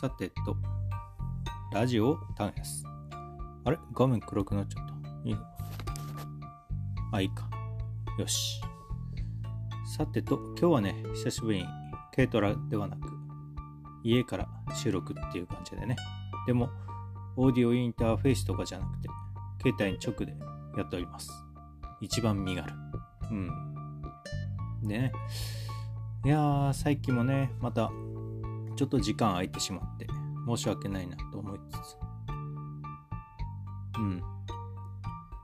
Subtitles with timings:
[0.00, 0.56] さてと、
[1.72, 2.84] ラジオタンヤス。
[3.64, 3.78] あれ？
[3.94, 4.92] 画面黒くなっちゃった。
[5.28, 5.40] いいの？
[7.12, 7.48] あ、いいか。
[8.18, 8.60] よし。
[9.96, 11.66] さてと、今日はね、久しぶりに
[12.12, 13.08] 軽トラではなく、
[14.02, 15.94] 家から収録っていう感じでね。
[16.48, 16.70] でも、
[17.36, 19.08] オーディオインターフェースとかじゃなくて、
[19.62, 20.36] 携帯に直で
[20.76, 21.30] やっております。
[22.00, 22.74] 一番身軽。
[23.30, 23.48] うん。
[24.82, 25.12] でね、
[26.24, 27.92] いやー、最近もね、また
[28.76, 30.06] ちょっと時間空いてしまって
[30.46, 31.96] 申し訳ないなと思いつつ。
[33.98, 34.22] うん。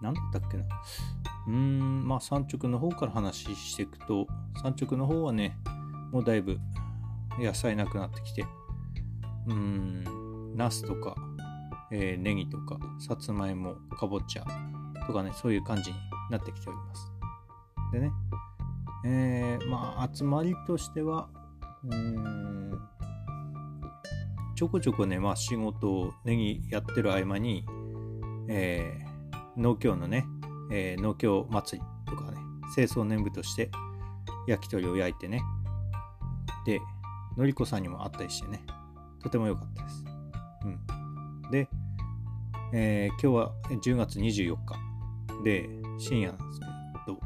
[0.01, 0.65] 何だったっけな。
[1.47, 4.27] うーんまあ産直の方から話していくと
[4.62, 5.56] 産直の方はね
[6.12, 6.59] もうだいぶ
[7.39, 8.45] 野菜なくなってきて
[9.47, 11.15] うーんナスとか、
[11.91, 14.45] えー、ネギとかさつまいもかぼちゃ
[15.06, 15.97] とかねそういう感じに
[16.31, 17.11] なってきております。
[17.92, 18.12] でね
[19.05, 21.28] えー、まあ集まりとしては
[21.84, 22.89] うーん
[24.61, 27.64] ちょこちょこね、まあ仕事をネギやってる合間に、
[28.47, 30.27] えー、農協のね、
[30.70, 32.36] えー、農協祭りとかね、
[32.75, 33.70] 清掃年部として
[34.47, 35.41] 焼き鳥を焼いてね、
[36.67, 36.78] で、
[37.39, 38.62] のりこさんにも会ったりしてね、
[39.22, 40.05] とても良かったです。
[40.67, 41.50] うん。
[41.50, 41.67] で、
[42.74, 46.67] えー、今日は10月24日で深夜なんですけ
[47.11, 47.19] ど、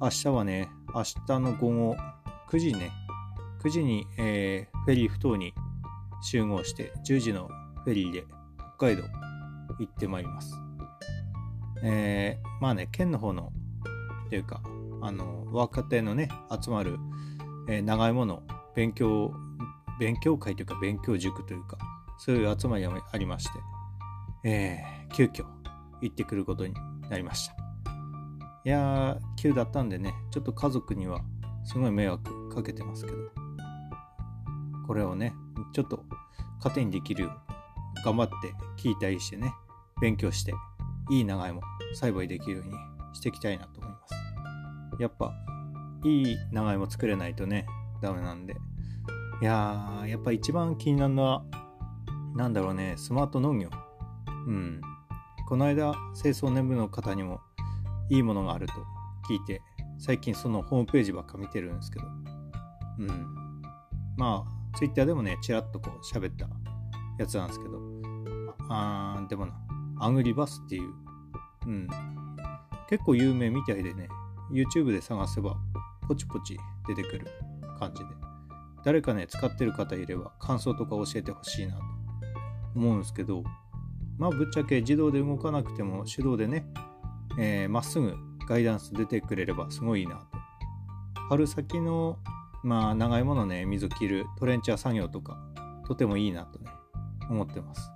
[0.00, 1.96] 明日はね、明日の午後
[2.50, 2.90] 9時ね、
[3.62, 5.54] 9時に、えー、フェリー不当に
[6.24, 7.48] 集合して10時の
[7.84, 8.24] フェリーで
[8.78, 9.02] 北海道
[9.78, 10.54] 行ってまいります。
[11.82, 13.52] えー、まあね、県の方の、
[14.26, 14.62] っていうか、
[15.02, 16.28] あの、若手のね、
[16.62, 16.98] 集まる、
[17.68, 18.42] えー、長いもの
[18.74, 19.34] 勉強、
[20.00, 21.76] 勉強会というか、勉強塾というか、
[22.18, 23.44] そういう集まりがありまし
[24.42, 25.44] て、えー、急遽
[26.00, 26.74] 行ってくることに
[27.10, 27.54] なりました。
[28.64, 31.20] いやー、急だったんでね、ちょっと家族には
[31.64, 33.16] すごい迷惑かけてますけど、
[34.86, 35.34] これをね、
[35.74, 36.04] ちょっと
[36.64, 37.30] 糧にできる
[38.04, 39.54] 頑張って聞いたりしてね
[40.00, 40.54] 勉強して
[41.10, 41.60] いい長芋
[41.94, 42.74] 栽培できるように
[43.12, 45.02] していきたいなと思います。
[45.02, 45.32] やっぱ
[46.04, 47.66] いい長芋作れないとね
[48.00, 48.56] ダメなんで。
[49.42, 51.44] いやーやっぱ一番気になるのは
[52.34, 53.68] 何だろうねスマート農業。
[54.46, 54.80] うん。
[55.46, 57.40] この間清掃年部の方にも
[58.08, 58.72] いいものがあると
[59.28, 59.60] 聞いて
[59.98, 62.06] 最近そのホームページばっか見てるんですけど。
[63.00, 63.26] うん。
[64.16, 66.46] まあツイッターでもね、ちらっとこう喋った
[67.18, 67.80] やつなんですけど、
[68.68, 69.54] あー、でもな、
[70.00, 70.92] アグリバスっていう、
[71.66, 71.88] うん、
[72.88, 74.08] 結構有名みたいでね、
[74.52, 75.56] YouTube で探せば
[76.08, 77.26] ポチポチ出てくる
[77.78, 78.08] 感じで、
[78.84, 81.80] 誰かね、使ってる方いれば感想とか教えてほしいなと
[82.74, 83.44] 思うんですけど、
[84.18, 88.14] まあぶっちゃけ自動で動かなくても手動でね、ま、えー、っすぐ
[88.48, 90.26] ガイダンス出てくれればすごいなと。
[91.28, 92.18] 春先の
[92.64, 95.38] まあ長いものね水切るトレンチャー作業とか
[95.86, 96.70] とてもいいなとね
[97.30, 97.90] 思ってます。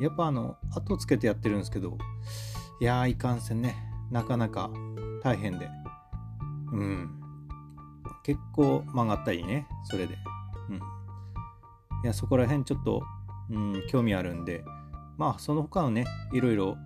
[0.00, 1.96] やっぱあの後つけてやってるんですけど
[2.80, 3.76] いやーいかんせんね
[4.10, 4.70] なかなか
[5.22, 5.68] 大変で。
[6.72, 7.18] うん。
[8.24, 10.16] 結構曲がったりねそれで。
[10.68, 10.76] うん。
[10.76, 10.80] い
[12.04, 13.02] やそこら辺ちょっと、
[13.50, 14.64] うん、興味あるんで
[15.16, 16.76] まあその他のねいろいろ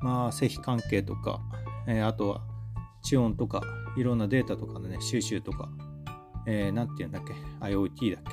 [0.00, 1.40] まあ製品関係とか、
[1.86, 2.40] えー、あとは
[3.02, 3.62] 地温とか
[3.96, 5.68] いろんなデータとかのね収集とか
[6.46, 7.32] えー、なんて言うんだっけ
[7.64, 8.24] ?IoT だっ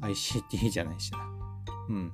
[0.00, 1.18] け ?ICT じゃないしな。
[1.88, 2.12] うん。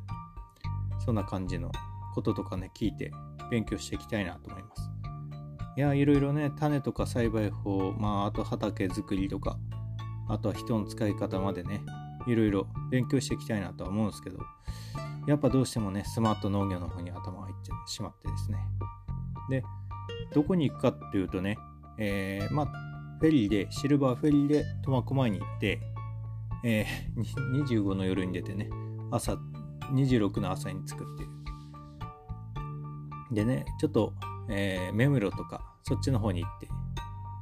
[1.04, 1.70] そんな感じの
[2.14, 3.12] こととかね、聞いて
[3.50, 4.90] 勉強していきたいなと思います。
[5.76, 9.58] いや、いろいろね、種とか栽培法、まあ、あと畑作りとか、
[10.28, 11.82] あとは人の使い方までね、
[12.26, 14.38] いろいろ勉強していきたいなとは思うんですけど、
[15.26, 18.58] やっぱどうしてもね、スマート農業の方に頭が入ってしまってですね。
[19.50, 19.64] で、
[20.32, 21.58] どこに行くかっていうとね、
[21.98, 22.72] えー、まあ、
[23.20, 25.80] フェリーで、シルバーフェリーで苫小牧に行って、
[26.64, 27.24] えー、
[27.64, 28.68] 25の夜に出てね、
[29.10, 29.34] 朝、
[29.92, 31.30] 26の朝に着くっていう。
[33.34, 34.12] でね、ちょっと、
[34.48, 36.68] えー、目室とか、そっちの方に行って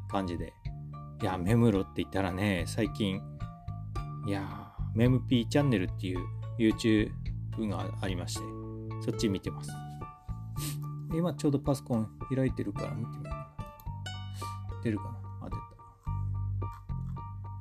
[0.08, 0.52] 感じで。
[1.22, 3.20] いや、目室って言ったらね、最近、
[4.26, 6.20] いや、メムピーチャンネルっていう
[6.58, 7.10] YouTube
[7.68, 8.40] がありまして、
[9.04, 9.70] そっち見てます。
[11.14, 13.32] 今ちょうどパソコン開いてるから見てみよ
[14.80, 14.84] う。
[14.84, 15.21] 出るかな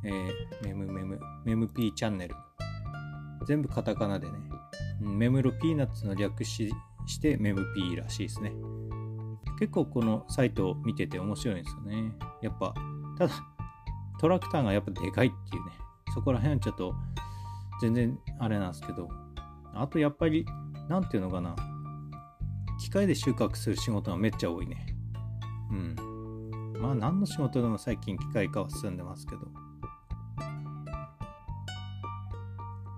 [0.04, 2.36] えー、メムメム、メムピーチャンネル。
[3.46, 4.38] 全部カタカナでね、
[5.00, 6.72] メムロピーナッツの略し
[7.08, 8.54] してメムピーらしいですね。
[9.60, 12.14] 結構このサイトを見てて面白いんですよね。
[12.42, 12.74] やっぱ、
[13.18, 13.34] ただ、
[14.20, 15.72] トラクターがやっぱでかいっていうね、
[16.14, 16.94] そこら辺はちょっと
[17.82, 19.10] 全然あれなんですけど、
[19.74, 20.46] あとやっぱり、
[20.90, 21.56] なんていうのかな、
[22.80, 24.96] 機械で収穫する仕事がめっちゃ多いね。
[25.72, 25.96] うん。
[26.80, 29.42] まあ何の仕事でも最近機械化は進んでますけど、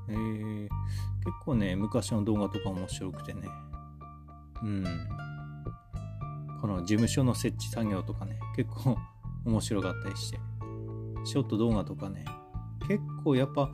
[0.10, 0.68] えー、
[1.24, 3.48] 結構ね、昔の動画とか面白くてね。
[4.62, 4.84] うん。
[6.62, 8.98] この事務所の設置作業とかね、結構
[9.46, 10.40] 面白かったりして。
[11.26, 12.26] ショート動画とかね、
[12.88, 13.70] 結構やっぱ、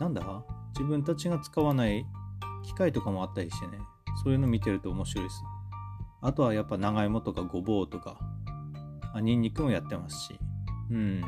[0.00, 0.44] なんだ？
[0.70, 2.04] 自分たちが使わない
[2.64, 3.78] 機械とかもあったりしてね、
[4.22, 5.42] そういうの見てると面白いです。
[6.20, 8.18] あとはやっぱ長芋とかごぼうとか、
[9.14, 10.38] あニンニクもやってますし、
[10.90, 11.20] うん。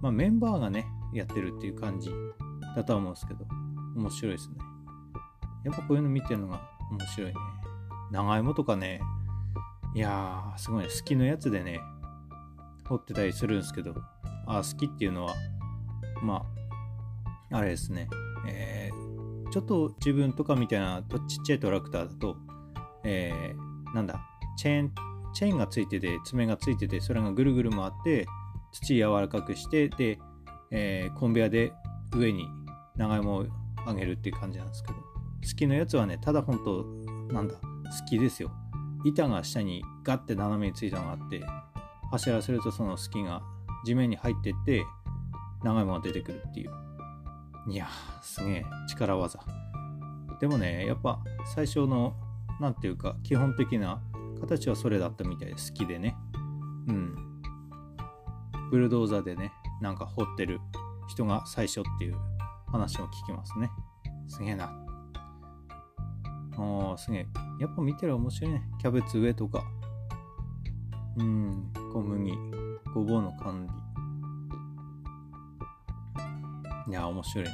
[0.00, 2.10] まあメンバーがね、やってるっていう感じ
[2.76, 3.46] だとは思うんですけど、
[3.96, 4.56] 面白いですね。
[5.64, 7.34] やっぱこういうの見てるのが面白いね。
[8.10, 9.00] 長芋とかね、
[9.94, 11.80] いやー、すごい、好きのやつでね、
[12.88, 13.94] 掘ってたりするんですけど、
[14.46, 15.34] あ、好きっていうのは、
[16.22, 16.44] ま
[17.50, 18.08] あ、あれですね、
[18.48, 22.36] えー、ちょっと自分とかみたいなちっちゃいトラクターだと、
[23.04, 24.20] えー、なんだ、
[24.56, 24.92] チェーン、
[25.34, 28.26] チェーンがついてて、爪がついてて、それがぐるぐる回って、
[28.72, 30.18] 土柔らかくして、で、
[30.70, 31.72] えー、コンベヤで
[32.16, 32.48] 上に
[32.96, 33.46] 長芋を
[33.86, 35.02] あげるっていう感じなんですけど、好
[35.56, 36.84] きのやつはね、ただ本当
[37.32, 37.60] なんだ、好
[38.08, 38.50] きですよ。
[39.04, 41.44] 板が下にガッて斜めについたのがあって、
[42.10, 43.42] 走らせるとその好きが
[43.84, 44.84] 地面に入ってって、
[45.62, 46.70] 長芋が出てくるっていう。
[47.68, 47.88] いや
[48.22, 49.38] すげえ、力技。
[50.40, 51.20] でもね、やっぱ
[51.54, 52.14] 最初の、
[52.60, 54.00] なんていうか、基本的な
[54.40, 56.16] 形はそれだったみたいで好きでね。
[56.88, 57.14] うん。
[58.70, 60.60] ブルドーザーでね、なんか掘ってる
[61.08, 62.16] 人が最初っていう
[62.70, 63.70] 話を聞きますね。
[64.28, 64.64] すげえな。
[66.56, 67.26] ああ、すげえ。
[67.60, 68.62] やっぱ見てる面白いね。
[68.80, 69.64] キャベツ上とか。
[71.16, 72.32] うん、小麦、
[72.94, 73.66] ごぼうの管
[76.86, 76.92] 理。
[76.92, 77.50] いや、面白いな。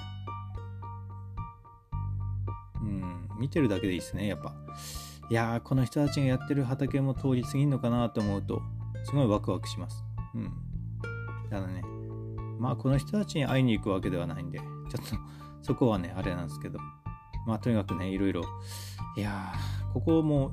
[2.80, 4.54] うん、見てるだけでいいですね、やっぱ。
[5.28, 8.62] いやー、この人たちがやってる畑も通り過ぎんのかなと思うと、
[9.04, 10.04] すごいワクワクします。
[10.34, 10.52] うん。
[11.50, 11.82] ただね、
[12.58, 15.16] まあこの人たちに会いに行くわけではないんで、ちょっと
[15.62, 16.78] そこはね、あれなんですけど、
[17.46, 18.42] まあとにかくね、いろいろ、
[19.16, 20.52] いやー、ここも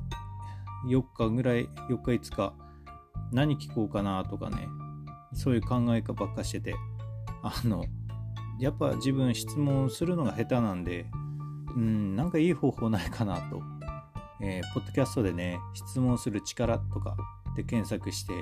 [0.86, 2.52] 4日ぐらい、4日5日、
[3.32, 4.68] 何聞こうかなとかね、
[5.32, 6.74] そういう考え方ばっかしてて、
[7.42, 7.84] あの、
[8.58, 11.06] やっぱ自分質問するのが下手なんで、
[11.76, 13.62] うん、なんかいい方法ないかなと。
[14.40, 17.16] えー、ポッドキャストでね、質問する力とか
[17.56, 18.32] で検索して、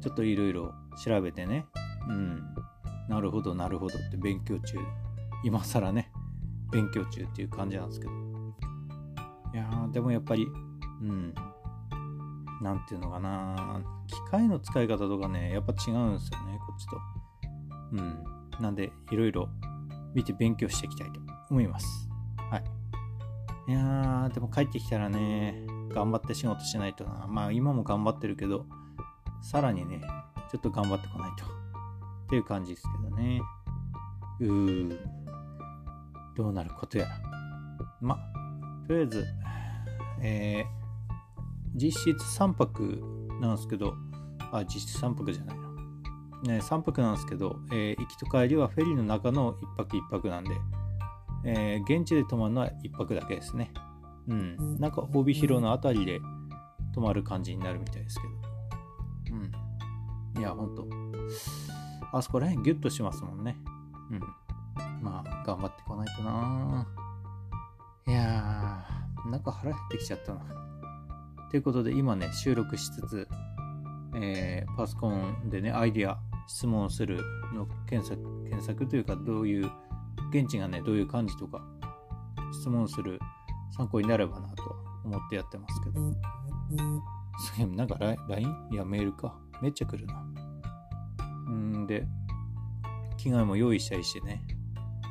[0.00, 0.72] ちょっといろいろ
[1.04, 1.66] 調べてね、
[2.08, 2.42] うん、
[3.08, 4.78] なるほど、なるほどって勉強中。
[5.44, 6.12] 今更ね、
[6.70, 8.12] 勉強中っていう感じなんですけど。
[9.54, 11.34] いやー、でもやっぱり、うん、
[12.62, 16.96] なんていうのかな、機械の使い方とかね、やっぱ違うんですよね、こっちと。
[17.92, 18.24] うん。
[18.60, 19.48] なんで、いろいろ
[20.14, 22.08] 見て勉強していきたいと思います。
[22.50, 22.64] はい。
[23.68, 27.26] いやー、でも帰ってきたらね、頑張って仕事しないとな。
[27.28, 28.66] まあ今も頑張ってるけど、
[29.42, 30.00] さらにね、
[30.50, 31.44] ちょっと頑張ってこないと。
[31.44, 31.48] っ
[32.28, 33.40] ていう感じですけどね。
[34.40, 34.98] うー、
[36.36, 37.20] どうなることやら。
[38.00, 38.18] ま、
[38.86, 39.26] とりあえず、
[40.20, 43.02] えー、実質3泊
[43.40, 43.94] なんですけど、
[44.52, 45.62] あ、実質3泊じゃないな。
[46.54, 50.50] ね、3泊なんですけど、えー、行きと帰りはフェリーの中の1泊1泊なんで、
[51.44, 53.72] えー、現地で泊まるのは1泊だけですね。
[54.28, 54.78] うん。
[54.78, 56.20] なんか帯広の辺りで
[56.94, 58.26] 泊まる感じになるみたいですけ
[59.30, 59.36] ど。
[59.36, 60.40] うん。
[60.40, 60.86] いや、ほんと。
[62.12, 63.56] あそこら辺ギュッとしますもんね。
[64.10, 64.20] うん。
[65.02, 66.86] まあ、頑張ってこないとな
[68.06, 70.40] いやー、なんか腹減ってきちゃったな。
[71.50, 73.28] ということで、今ね、収録しつつ、
[74.14, 77.22] えー、パソコンでね、アイディア、質問する
[77.54, 79.70] の検索、検索というか、どういう、
[80.30, 81.62] 現地がね、どういう感じとか、
[82.52, 83.20] 質問する
[83.76, 86.12] 参考になればなと思ってやってますけど。
[87.38, 87.96] すげえ、なんか
[88.28, 88.68] LINE?
[88.70, 89.36] いや、メールか。
[89.60, 90.24] めっちゃ来るな。
[91.48, 92.06] うんで、
[93.16, 94.44] 着替えも用意したりしてね。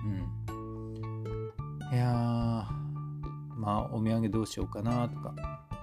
[0.05, 1.95] うん。
[1.95, 2.67] いや、
[3.57, 5.33] まあ、お土産どうしようかなとか、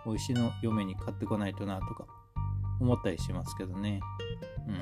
[0.05, 2.07] 美味しいの嫁に買ってこないとなとか、
[2.81, 4.01] 思ったりしますけどね。
[4.67, 4.75] うん。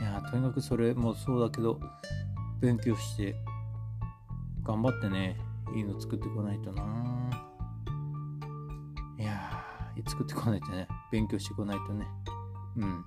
[0.00, 1.80] いやとにかくそれもそうだけど、
[2.60, 3.34] 勉強して、
[4.62, 5.36] 頑張ってね、
[5.74, 6.84] いいの作ってこないとな。
[9.18, 9.50] いや、
[10.06, 12.06] 作ってこないとね、勉強してこないとね。
[12.76, 13.04] うん。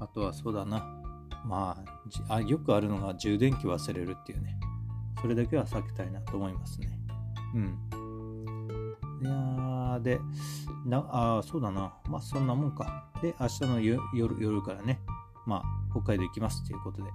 [0.00, 1.01] あとはそうだな。
[1.44, 1.76] ま
[2.28, 4.58] あ、あよくあるのが充電器忘れるっていうね。
[5.20, 6.98] それだけは避けたいなと思いますね。
[7.54, 7.78] うん。
[9.22, 10.20] いや、で、
[10.84, 11.94] な、あそうだな。
[12.08, 13.08] まあ、そんなもんか。
[13.22, 15.00] で、明日の夜夜からね、
[15.46, 17.10] まあ、北海道行きますということで。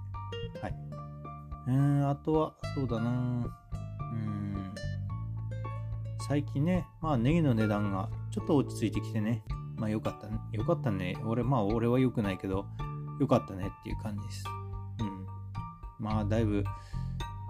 [0.60, 0.74] はい。
[1.68, 3.10] えー、あとは、そうだな。
[3.10, 4.74] うん。
[6.26, 9.44] 最近ね、まあ、ネギの値段がちょっと落ち着いてきてね、
[9.78, 10.38] まあよかったね。
[10.52, 11.16] よかったね。
[11.24, 12.66] 俺、まあ俺は良くないけど、
[13.20, 14.44] よかったねっていう感じです。
[15.00, 15.26] うん。
[15.98, 16.64] まあだいぶ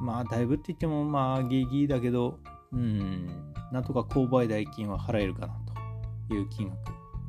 [0.01, 2.39] まあだいぶって言ってもまあギリギリだけど
[2.73, 3.27] うん
[3.73, 5.55] なんとか購買代金は払えるかな
[6.29, 6.79] という金額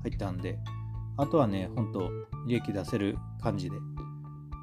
[0.03, 0.59] 入ったんで
[1.17, 2.09] あとはねほんと
[2.47, 3.77] 利益出せる感じで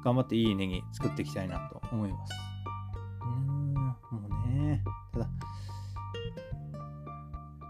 [0.03, 2.33] 頑張っていいネギ作っていきたいなと思います
[3.21, 3.93] うんも
[4.45, 5.29] うねただ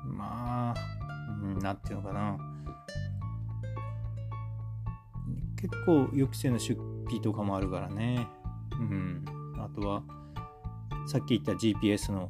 [0.05, 0.75] まあ、
[1.41, 2.37] うん、なんていうのかな
[5.59, 8.27] 結構予期せぬ出費とかもあるからね。
[8.71, 9.25] うん。
[9.57, 10.03] あとは、
[11.07, 12.29] さっき言った GPS の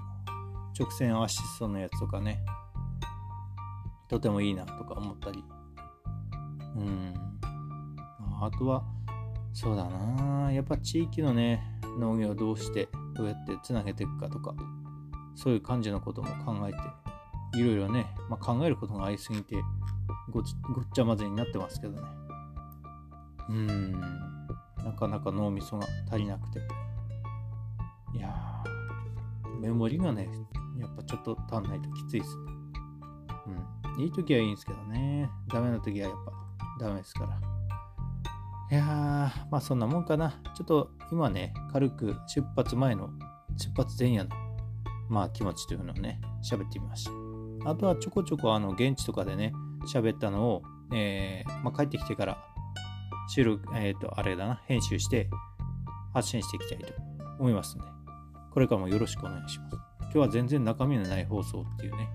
[0.77, 2.39] 直線アシストのやつとかね、
[4.07, 5.43] とてもいいなとか思ったり。
[6.75, 7.13] うん。
[8.41, 8.84] あとは、
[9.53, 11.63] そうだなやっぱ地域のね、
[12.00, 14.55] 農業をどうして、どうやってつなげていくかとか、
[15.36, 19.55] そういう感じのことも考えて、いろいろね、まあ、考えることがありすぎて
[20.29, 22.16] ご、ごっちゃ混ぜになってますけどね。
[23.49, 23.91] うん、
[24.83, 26.59] なかなか脳みそが足りなくて。
[28.13, 30.29] いやー、メモリがね、
[30.79, 32.43] やっぱちょっと足んないときついですね。
[33.95, 34.03] うん。
[34.03, 35.29] いい時はいいんですけどね。
[35.47, 36.17] ダメな時はやっ
[36.79, 37.39] ぱダメですから。
[38.69, 40.41] いやー、まあそんなもんかな。
[40.55, 43.09] ちょっと今ね、軽く出発前の、
[43.57, 44.29] 出発前夜の、
[45.09, 47.11] まあ気持ちというのをね、喋ってみました。
[47.69, 49.53] あとはちょこちょこあの現地とかでね、
[49.87, 50.63] 喋ったのを、
[50.93, 52.37] えー、まあ、帰ってきてから
[53.27, 55.29] 収録、えっ、ー、と、あれだな、編集して
[56.13, 56.93] 発信していきたいと
[57.39, 57.91] 思いますので、
[58.51, 59.75] これからもよろしくお願いします。
[60.01, 62.10] 今日は全然中身のない放送っていうね、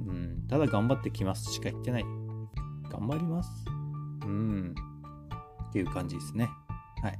[0.00, 2.04] うん、ただ頑張ってきますしか言ってない。
[2.90, 3.50] 頑張ります。
[4.22, 4.74] うん、
[5.68, 6.48] っていう感じですね。
[7.02, 7.18] はい。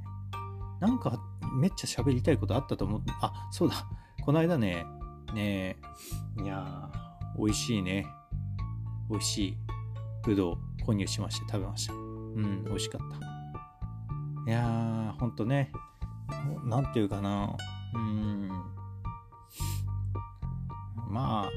[0.79, 1.19] なんか、
[1.59, 3.01] めっちゃ喋りたいことあったと思う。
[3.21, 3.85] あ、そうだ。
[4.23, 4.85] この間ね、
[5.33, 5.77] ね
[6.37, 8.05] えいやー、美味しいね。
[9.09, 9.57] 美味しい
[10.23, 12.06] ぶどう購入しまして食べました。
[12.37, 13.01] うん、美味しかっ
[14.45, 14.51] た。
[14.51, 15.71] いやー、ほんとね、
[16.63, 17.57] なんていうかな、
[17.95, 18.47] うん、
[21.09, 21.51] まあ、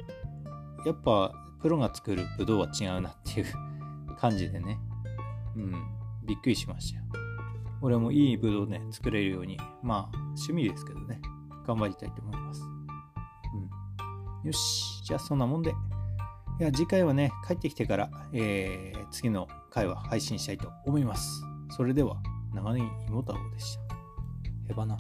[0.87, 3.47] やっぱ、プロが作るブドウは違うなっていう
[4.17, 4.79] 感じでね、
[5.55, 5.73] うん、
[6.27, 7.05] びっくりしましたよ。
[7.83, 11.21] 俺もいいブドウね、作れるように、まあ、趣味ですけどね、
[11.67, 12.63] 頑張りたいと思います。
[14.43, 14.47] うん。
[14.47, 15.75] よし、じゃあそんなもんで。
[16.61, 21.43] いや、次回はね、帰ってきてから、えー、次の回は配信したいと思います。
[21.71, 22.21] それでは、
[22.55, 23.95] 長年芋太郎でした？
[24.71, 24.99] へばな。